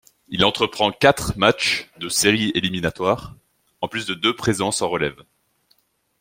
[0.29, 3.35] Il entreprend quatre matchs de séries éliminatoires
[3.81, 5.23] en plus de deux présences en relève.